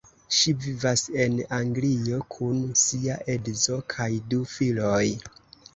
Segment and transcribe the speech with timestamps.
[0.35, 5.03] Ŝi vivas en Anglio kun sia edzo kaj du filoj.